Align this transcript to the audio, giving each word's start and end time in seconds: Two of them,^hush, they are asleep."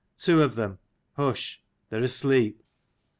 Two 0.17 0.41
of 0.41 0.55
them,^hush, 0.55 1.59
they 1.91 1.97
are 1.99 2.01
asleep." 2.01 2.63